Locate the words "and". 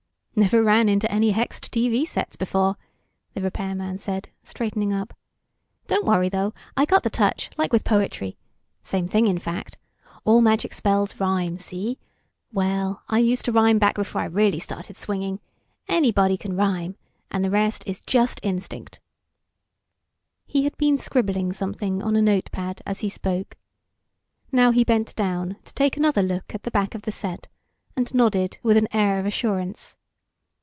17.29-17.43, 27.97-28.11